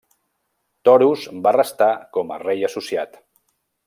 Toros 0.87 1.25
va 1.47 1.53
restar 1.57 1.89
com 2.17 2.33
a 2.37 2.43
rei 2.45 2.65
associat. 2.71 3.15